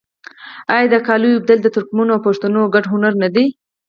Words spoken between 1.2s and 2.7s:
اوبدل د ترکمنو او پښتنو